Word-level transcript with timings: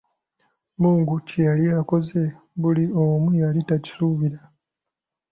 Mungu 0.81 1.13
kye 1.27 1.41
yali 1.47 1.65
akoze, 1.79 2.21
buli 2.61 2.83
omuyali 3.01 3.59
takisuubira! 3.69 4.39